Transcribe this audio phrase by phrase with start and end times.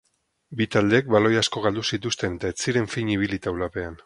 [0.61, 3.99] Bi taldeek baloi asko galdu zituzten eta ez ziren fin ibili taulapean.